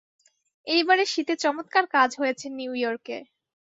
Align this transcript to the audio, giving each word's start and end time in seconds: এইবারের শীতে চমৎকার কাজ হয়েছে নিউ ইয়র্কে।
এইবারের 0.67 1.09
শীতে 1.13 1.33
চমৎকার 1.43 1.85
কাজ 1.95 2.09
হয়েছে 2.19 2.45
নিউ 2.57 2.71
ইয়র্কে। 2.75 3.17